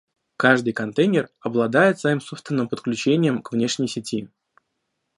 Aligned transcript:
Каждый 0.35 0.73
контейнер 0.73 1.29
обладает 1.41 1.99
своим 1.99 2.21
собственным 2.21 2.67
подключением 2.67 3.43
к 3.43 3.51
внешней 3.51 3.87
сети 3.87 4.31